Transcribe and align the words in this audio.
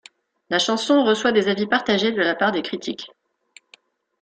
La 0.49 0.57
chanson 0.57 1.03
reçoit 1.05 1.31
des 1.31 1.47
avis 1.47 1.67
partagés 1.67 2.11
de 2.11 2.21
la 2.21 2.33
part 2.33 2.51
des 2.51 2.63
critiques. 2.63 3.11